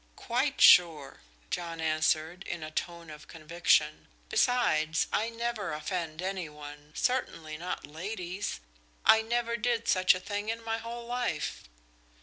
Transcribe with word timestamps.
"Quite 0.15 0.59
sure," 0.61 1.21
John 1.51 1.79
answered, 1.79 2.41
in 2.47 2.63
a 2.63 2.71
tone 2.71 3.11
of 3.11 3.27
conviction. 3.27 4.07
"Besides, 4.29 5.05
I 5.13 5.29
never 5.29 5.73
offend 5.73 6.23
any 6.23 6.49
one, 6.49 6.91
certainly 6.95 7.55
not 7.55 7.85
ladies. 7.85 8.61
I 9.05 9.21
never 9.21 9.57
did 9.57 9.87
such 9.87 10.15
a 10.15 10.19
thing 10.19 10.49
in 10.49 10.63
my 10.63 10.79
whole 10.79 11.05
life." 11.05 11.65